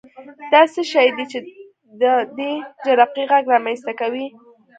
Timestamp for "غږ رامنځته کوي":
3.31-4.25